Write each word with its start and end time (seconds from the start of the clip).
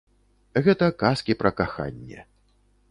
Гэта 0.67 0.85
казкі 1.03 1.37
пра 1.43 1.51
каханне. 1.61 2.29